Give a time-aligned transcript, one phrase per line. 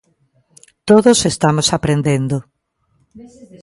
[0.89, 2.37] Todos estamos aprendendo.